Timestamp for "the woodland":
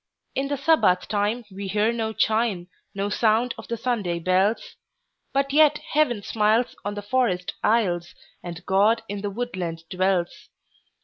9.21-9.83